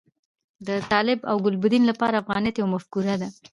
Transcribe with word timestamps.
د 0.67 0.69
طالب 0.91 1.19
او 1.31 1.35
ګلبدین 1.45 1.83
لپاره 1.91 2.19
افغانیت 2.23 2.55
یوه 2.57 2.71
مفکوره 2.75 3.15
ده. 3.21 3.29